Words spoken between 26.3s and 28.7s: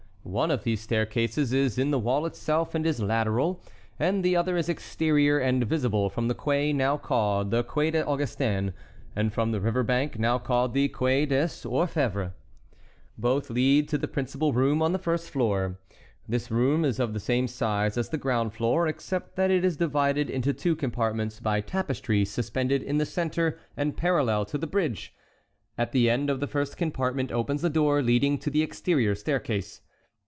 the first compartment opens the door leading to the